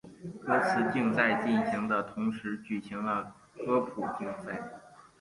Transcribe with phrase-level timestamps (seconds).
[0.43, 4.59] 歌词竞赛进行的同时举行了歌谱竞赛。